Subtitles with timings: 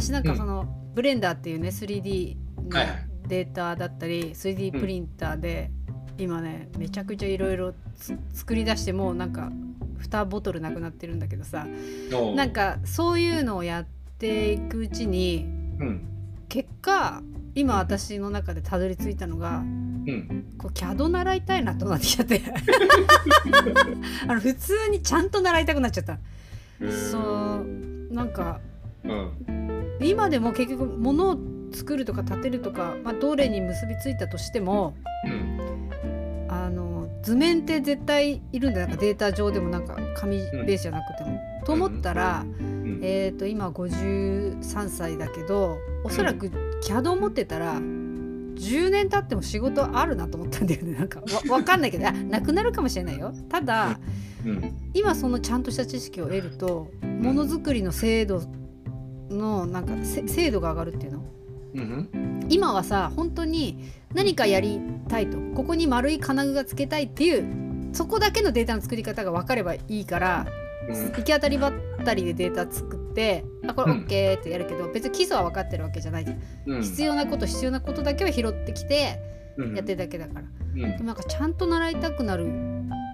[0.00, 2.36] 私なんかその、ブレンダーっていうね 3D
[2.68, 3.08] のはいはい。
[3.26, 5.70] データだったり 3D プリンターで、
[6.18, 7.74] 今ねめちゃくちゃいろいろ
[8.32, 9.52] 作り出してもうなんか
[10.00, 11.66] 2ボトルなくなってるんだけどさ
[12.34, 13.86] なんかそういうのをやっ
[14.18, 15.44] ていくうちに
[15.78, 16.08] うん。
[16.48, 17.22] 結果
[17.54, 20.54] 今私の中でたどり着いたのがうん。
[20.58, 22.42] こう CAD 習いたいなとなってきちゃって。
[24.26, 26.18] あの普通にちゃんと習いたくなっちゃった。
[27.10, 28.60] そうなんか
[29.04, 29.67] うん
[30.08, 31.38] 今でも結局物を
[31.72, 35.58] 作るとか建てるとか、まあ、どれに結びついたとしてもうん
[36.48, 38.86] あの図面って絶対いるんだよ。
[38.86, 41.38] なんかデータ上でもなんか紙ベースじゃなくても。
[41.66, 43.00] と思ったら、うん。
[43.02, 46.50] えー、と今53歳だけどおそらく
[46.82, 50.98] CAD を持ってたら10年経っても仕事あるなと思ったんだよね。
[50.98, 53.34] なんかわわかんないけどあなくなるかもしれないよ。
[53.50, 54.00] ただ
[54.46, 54.90] うん。
[54.94, 58.40] 今そのちゃんとした知識を得るとものづくりの精度
[59.30, 61.24] のなんかせ精度が上がるっていうの？
[61.74, 65.38] うん今はさ本当に何かやりたいと。
[65.54, 70.46] ここに丸い金具がつけたいっていうそこだけのデータの作り方が分かればいいから
[70.88, 70.94] うん。
[71.12, 71.72] 行き当たりばっ
[72.04, 73.98] たりでデータ作ってあこれうん。
[74.06, 76.82] OK ってやるけど、別に基礎は分かってるわけじゃないじゃん、うん。
[76.82, 79.20] 必要なこと必要なことだけを拾ってきて
[79.56, 79.74] うん。
[79.74, 80.44] やってるだけだから、
[80.74, 80.80] うん。
[80.80, 82.46] でもなんかちゃんと習いたくなる。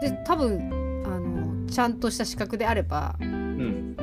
[0.00, 3.96] で多分あのちゃんとした資格であればうん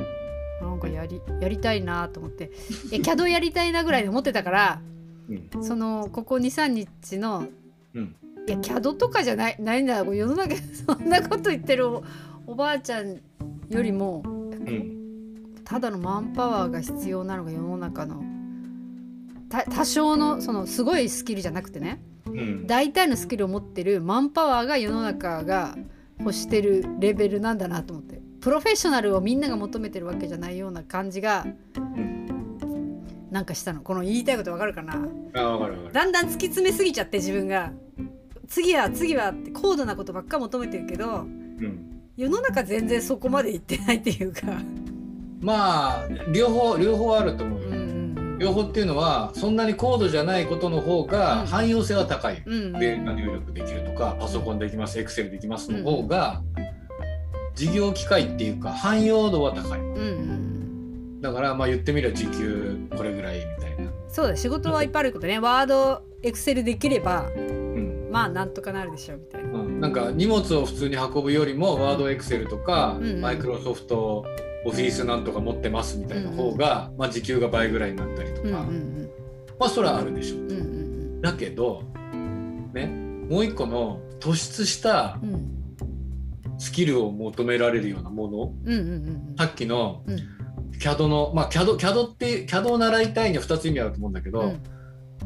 [0.86, 2.50] かやりやりたいなと思って。
[2.90, 4.80] いや CAD やりたいなぐらいで思ってたから
[5.28, 5.62] うん。
[5.62, 7.46] そのここ23日の
[7.94, 8.14] うん。
[8.48, 12.04] いや CAD とかじゃないないんだ世の中で そんなこと言ってるお
[12.46, 13.20] おばあちゃん
[13.68, 14.96] よりもうん。
[15.64, 18.22] ただのマンパワーが必要なのが世の中の
[19.48, 22.66] た多少のそのすごいスキルじゃなくてねうん。
[22.66, 25.76] 大体のスキルを持ってるマンパワーが世の中が
[26.18, 31.44] 欲してるレベルなんだなと思ってプロフェッショナルをみんなが求めてるわけじゃないような感じが
[33.28, 33.80] なんかしたの。
[33.80, 35.04] この言いたいことわかるかな？
[35.34, 35.92] あわかるわかる。
[35.92, 37.72] だんだん突き詰めすぎちゃって自分が。
[38.46, 42.02] 次は次はって高度なことばっか求めてるけどうん。
[42.16, 44.42] 世の中全然そこまでいってないっていうか。
[45.40, 47.68] まあ両方両方あると思うよ。
[47.70, 51.46] うんうん両方っていうのはそんなに高度じゃないことの方がうん。
[51.48, 52.72] 汎用性は高い、うんうん。
[52.74, 56.42] データ入力できるとかパソコンできますエクセルできますの方が
[57.56, 59.80] 事業機会っていうか汎用度は高い。
[59.80, 60.02] うんう
[60.34, 65.38] んだからまあ言ってみれば時給これぐらいみたいな、そうだ仕事はいっぱいあるけどね。
[65.38, 68.08] ワードエクセルできればうん。
[68.12, 69.58] まあなんとかなるでしょうみたいな。
[69.58, 73.20] うん、なんか荷物を普通に運ぶよりもワードエクセルとかうんうん。
[73.22, 74.24] マイクロソフト
[74.66, 79.10] オフィスなんとか持ってますみたいな方が、まあ、時給が倍ぐらいになったりとか、うんうん
[79.58, 81.20] まあそれはあるでしょううんうんうん。
[81.22, 81.82] だけど
[82.74, 82.86] ね
[83.30, 85.55] もう一個の突出したうんうん
[86.58, 88.52] スキルを求められるようなもの。
[88.64, 90.18] うんうんうんさっきのうん。
[90.78, 94.62] CAD のまあ CAD, CAD って CAD を習いたいには2つ意味あると思うんだけど、うん。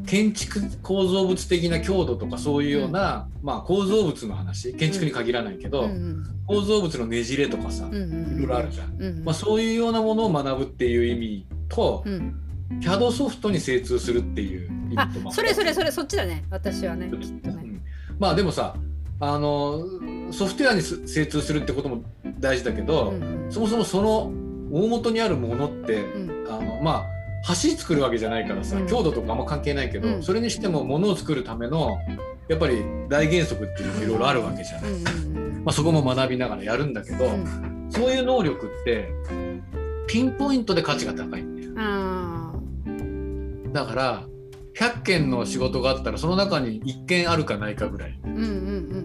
[0.07, 4.73] 建築構造物的な強度とかそういうような、まあ、構造物の話。
[4.75, 12.41] 建築に限らないけど、うんうん構造物のねじれとかさ、うんうんいろいろあるじゃん、うんまあ、そういうようなものを学ぶっていう意味と、うん
[12.81, 16.45] CAD ソフトに精通するっていう意あ味とまあそれそれそれそっちだね。
[16.51, 17.63] 私はねきっとね。
[17.63, 17.83] うん。
[18.19, 18.77] まあでもさ
[19.19, 19.85] あの
[20.33, 22.03] ソフトウェアにす精通するってことも
[22.39, 23.53] 大事だけど、うんうん。
[23.53, 24.33] そもそもその
[24.73, 26.47] 大元にあるものって、うん。
[26.49, 27.07] あのまあ
[27.49, 28.87] 橋作るわけじゃないからさ、うん。
[28.87, 30.23] 強度とかあんま関係ないけど、うん。
[30.23, 31.99] それにしても物を作るための
[32.49, 34.91] やっぱり大原則っていうのもいろいろあるわけじゃない、
[35.65, 37.89] まあ、そこも学びながらやるんだけど、うん。
[37.91, 39.09] そういう能力って
[40.07, 41.73] ピンポイントで価値が高いんだよ。
[41.77, 42.53] あ
[43.73, 44.25] だから
[44.77, 48.19] 100件の仕事があったらその中に1件あるかないかぐらい。
[48.25, 49.00] うんうんうん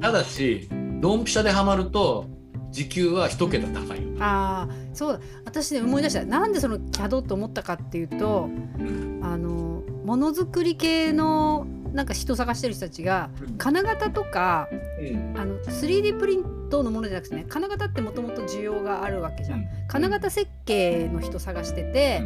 [0.00, 0.68] ただし
[1.00, 2.26] ドンピシャでハマると
[2.70, 5.20] 時給は1桁高いよ、ああそうだ。
[5.44, 6.24] 私ね思い出した。
[6.24, 8.48] なんでその CAD と思ったかっていうと
[8.78, 14.68] うんあのものづくり系のなんか人探してる人たちが金型とか
[15.36, 22.22] あの 3D プリントのものじゃなくてね金型ってもともと需要があるわけじゃん、金型設計の人探してて、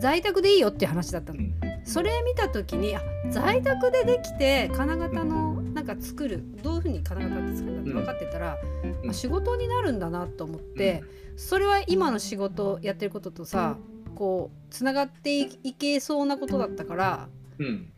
[0.00, 1.38] 在宅でいいよっていう話だったの、
[1.84, 5.47] それ見た時にあ在宅でできて金型の
[5.94, 8.58] か作るどういうふうに金型って作るんだって分かってたら、
[9.02, 9.10] うん。
[9.10, 11.02] あ仕事になるんだなと思って、
[11.36, 13.76] それは今の仕事やってることとさ
[14.14, 17.92] こうつながっていいけそうなことだったからうん。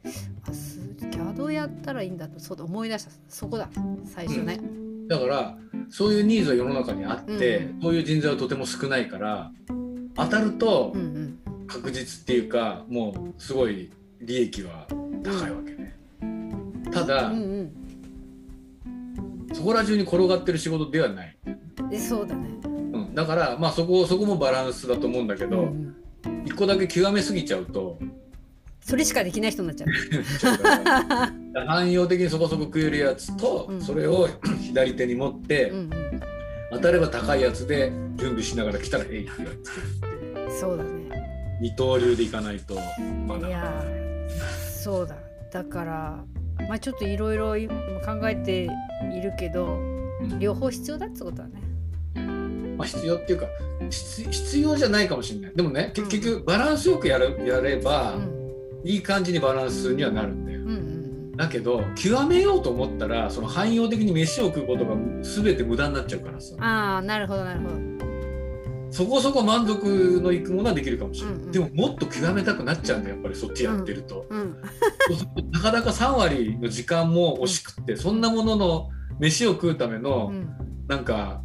[0.48, 3.10] あす CAD やったらいいんだとそうだ思い出した。
[3.28, 3.69] そこだ。
[4.04, 4.60] 最初ね。
[5.08, 5.58] だから
[5.90, 7.82] そういうニーズは世の中にあって、うん。
[7.82, 9.50] そういう人材はとても少ないから
[10.16, 11.38] 当たるとうんうん。
[11.66, 13.90] 確実っていうかもうすごい
[14.20, 14.86] 利益は
[15.22, 15.96] 高いわけね、
[16.90, 17.80] ただ、うん
[19.52, 22.49] そこら中に転がってる仕事ではない、うん、えそうだね。
[22.64, 25.97] うん、だからまあそこそこもバランスだと思うんだけど、うん
[26.44, 27.99] 一個だけ極めすぎちゃうと
[28.81, 29.91] それしかできない人になっちゃう。
[31.67, 33.81] 汎用的にそこそこ食えるやつと、うん。
[33.81, 34.29] それを
[34.61, 35.91] 左手に持って、うんうん。
[36.73, 40.91] 当たれば高いやつで準備しながら来たら「えい」ってやってそうだね。
[41.61, 42.76] 二刀流でいかないと
[43.26, 43.49] まだ。
[43.49, 45.17] いやーそうだ。
[45.53, 46.25] だから
[46.70, 47.75] まあちょっといろいろ今
[48.06, 48.69] 考えて
[49.12, 49.76] いるけど
[50.20, 50.38] うん。
[50.38, 51.61] 両方必要だってことだね。
[52.76, 53.46] まあ、必要っていうか
[53.90, 55.52] 必必要じゃないかもしれない。
[55.56, 58.88] でもねうん結局バランスよくやるやれば、うん。
[58.88, 60.61] いい感じにバランスにはなるんだよ。
[60.61, 66.55] うんうんだけど極めようと思ったらその汎用的に飯を食うことが全て無駄になっちゃうからさ。
[66.61, 67.75] ああなるほどなるほど
[68.90, 71.52] そこそこ満足のいくものはできるかもしれない、うんうん。
[71.52, 74.56] でももっと極めたくなっちゃうんだよやっぱりそっちやってると、うん。
[75.08, 78.88] そうするとなかなか3割の時間も惜しくってそんなものの
[79.19, 80.48] 飯を食うための、うん。
[80.88, 81.42] なんか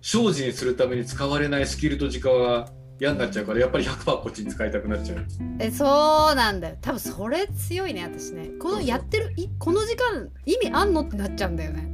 [0.00, 2.68] 精進するために使われないスキルと時間は
[3.00, 5.26] 嫌になっちゃうからやっぱり100%こっちに使いたくなっちゃう。
[5.58, 6.76] えそうなんだよ。
[6.80, 8.50] 多分それ強いね私ね。
[8.60, 11.02] このやってるいこの時間意味あんの？
[11.02, 11.88] ってなっちゃうんだよね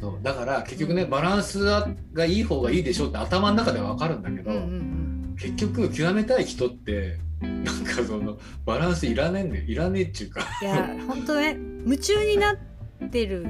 [0.00, 0.18] そう。
[0.22, 4.98] だから結局ねバランスがいい方がいいでしょうって頭の中では分かるんだけど、うんうん
[5.40, 10.40] 結局極めたい人ってなんかそのバランスいらねえんだよいらねえっていうか。
[10.60, 13.46] いや本当ね夢中になってる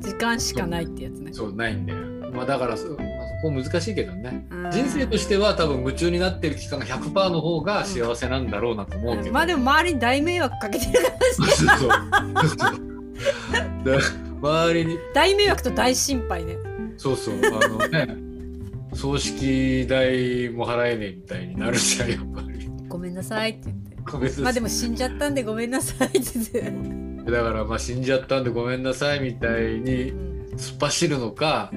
[0.00, 1.32] 時間しかないってやつね。
[1.32, 1.98] そうないんだよ、
[2.32, 2.96] まあ、だからそ,、まあ、
[3.42, 4.46] そこ難しいけどね。
[4.50, 4.70] うん。
[4.70, 13.84] 人生としては多分夢中になってる期間が100%の方が幸せなんだろうなと思うけど、まあでも周りに大迷惑かけてるからそうそうそう。
[13.84, 13.98] で
[14.42, 14.98] 周りに。
[15.14, 16.56] 大迷惑と大心配ね。
[16.96, 17.34] そうそう。
[17.36, 18.16] あのね
[18.94, 22.68] 葬式代も払えねえみたいになるじゃんやっぱり。
[22.88, 23.96] ごめんなさいって言って。
[24.10, 30.40] 個別まあでも死んじゃったんでごめんなさいって言って、だからまあ死んじゃったんでごめんなさいみたいにうん。
[30.56, 31.70] 突っ走るのか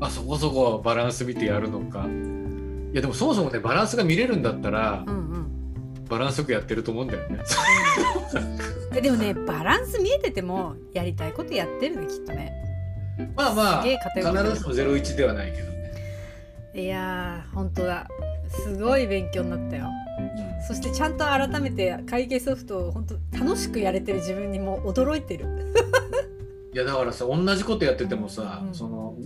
[0.00, 2.08] あそこそこバランス見てやるのか。
[2.92, 5.23] いやでもそもそもねバランスが見れるんだったらうんうん
[6.08, 7.40] バランスよくやってると思うんだよね。
[8.96, 12.52] えでもねバランス見えててもやりたいことやってるねきっとね。
[13.36, 15.74] まあまあ必ずしも01ではないけどね。
[16.74, 18.08] いやー本当だ。
[18.48, 19.86] すごい勉強になったよ。
[20.66, 25.46] そしてちゃんと改めて会計ソフトを本当楽しくやれてる自分にもう驚いてる。
[26.72, 28.74] いやだからさ同じことやっててもさ、うん。
[28.74, 29.16] その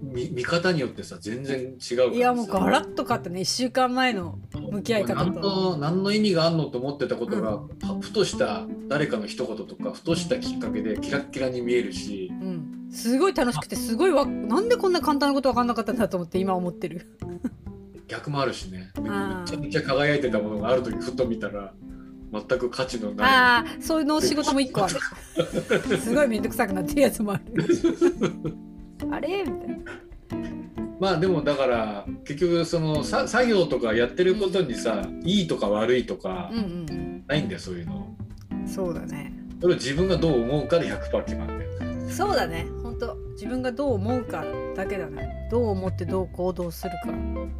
[0.00, 3.40] 見見方によってさ全然違ういやもうガラッと変わったね。
[3.40, 4.38] 1週間前の
[4.70, 5.30] 向き合い方と。
[5.30, 7.60] 何の何の意味があんのと思ってたことが、
[8.00, 12.30] ふとした誰かの一言とかふとしたきっかけでキラッキラに見えるし。
[12.30, 12.88] うん。
[12.90, 17.18] すごい楽しくてすごいわなんでこんな簡単なこと分かんなかったんだと思って今思ってる。
[18.06, 18.90] 逆もあるしね。
[19.00, 19.10] め
[19.46, 21.74] ちゃめちゃ輝いてたものがある時ふと見たら
[22.32, 24.98] 全く価値のないああそういうの仕事も1個ある。
[25.98, 27.66] すごい面倒くさくなってるやつもある
[29.10, 29.44] あれ？
[29.44, 29.76] みたいな。
[31.00, 36.50] まあでもだから結局そのさ作業とかやってることにさ、いいとか悪いとか
[37.26, 38.08] ないんだよそういうの。
[38.52, 39.32] うんそうだね。
[39.60, 42.66] それを自分がどう思うかで100%決まるんだよそうだね。
[42.82, 43.14] 本当。
[43.32, 44.44] 自分がどう思うか
[44.76, 45.48] だけだね。
[45.50, 47.10] どう思ってどう行動するか。
[47.10, 47.50] うん